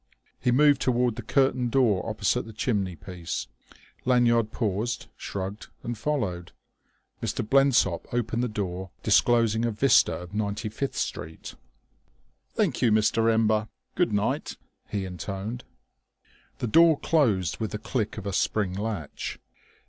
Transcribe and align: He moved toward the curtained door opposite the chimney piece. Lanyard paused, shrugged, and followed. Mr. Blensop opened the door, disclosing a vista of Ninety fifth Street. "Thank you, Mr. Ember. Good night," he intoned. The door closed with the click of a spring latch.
He 0.39 0.49
moved 0.51 0.81
toward 0.81 1.15
the 1.15 1.21
curtained 1.21 1.69
door 1.69 2.09
opposite 2.09 2.47
the 2.47 2.53
chimney 2.53 2.95
piece. 2.95 3.45
Lanyard 4.03 4.51
paused, 4.51 5.05
shrugged, 5.15 5.67
and 5.83 5.95
followed. 5.95 6.53
Mr. 7.21 7.47
Blensop 7.47 8.11
opened 8.11 8.41
the 8.41 8.47
door, 8.47 8.89
disclosing 9.03 9.63
a 9.63 9.69
vista 9.69 10.13
of 10.15 10.33
Ninety 10.33 10.69
fifth 10.69 10.95
Street. 10.97 11.53
"Thank 12.55 12.81
you, 12.81 12.91
Mr. 12.91 13.31
Ember. 13.31 13.67
Good 13.93 14.11
night," 14.11 14.57
he 14.89 15.05
intoned. 15.05 15.65
The 16.57 16.65
door 16.65 16.99
closed 16.99 17.59
with 17.59 17.69
the 17.69 17.77
click 17.77 18.17
of 18.17 18.25
a 18.25 18.33
spring 18.33 18.73
latch. 18.73 19.37